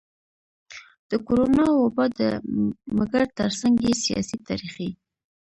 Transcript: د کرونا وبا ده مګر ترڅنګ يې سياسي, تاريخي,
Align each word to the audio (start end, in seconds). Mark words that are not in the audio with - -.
د 1.09 1.11
کرونا 1.25 1.65
وبا 1.81 2.05
ده 2.17 2.29
مګر 2.97 3.23
ترڅنګ 3.37 3.75
يې 3.85 3.93
سياسي, 4.03 4.37
تاريخي, 4.47 4.89